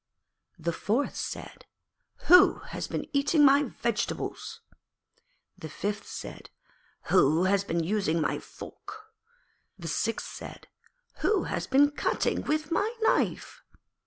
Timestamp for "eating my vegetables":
3.13-4.61